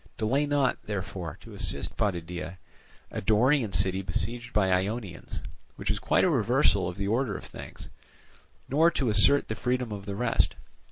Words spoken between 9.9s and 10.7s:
of the rest.